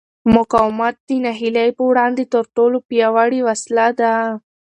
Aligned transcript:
مقاومت 0.35 0.95
د 1.07 1.09
ناهیلۍ 1.25 1.69
پر 1.77 1.83
وړاندې 1.89 2.23
تر 2.33 2.43
ټولو 2.55 2.77
پیاوړې 2.87 3.39
وسله 3.47 3.87
ده. 3.99 4.13